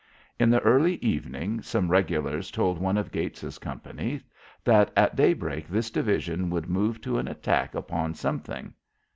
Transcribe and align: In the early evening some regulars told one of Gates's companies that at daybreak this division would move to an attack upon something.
In 0.39 0.49
the 0.49 0.61
early 0.61 0.95
evening 0.95 1.61
some 1.61 1.87
regulars 1.91 2.49
told 2.49 2.79
one 2.79 2.97
of 2.97 3.11
Gates's 3.11 3.59
companies 3.59 4.23
that 4.63 4.89
at 4.97 5.15
daybreak 5.15 5.67
this 5.67 5.91
division 5.91 6.49
would 6.49 6.67
move 6.67 6.99
to 7.01 7.19
an 7.19 7.27
attack 7.27 7.75
upon 7.75 8.15
something. 8.15 8.73